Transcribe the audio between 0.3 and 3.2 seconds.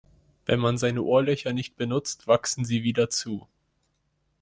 Wenn man seine Ohrlöcher nicht benutzt, wachsen sie wieder